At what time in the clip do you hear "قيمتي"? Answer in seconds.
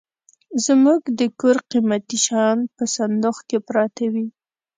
1.71-2.17